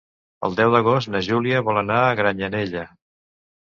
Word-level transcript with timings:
El 0.47 0.55
deu 0.59 0.71
d'agost 0.75 1.13
na 1.17 1.23
Júlia 1.29 1.63
vol 1.71 1.81
anar 1.85 2.01
a 2.09 2.19
Granyanella. 2.25 2.91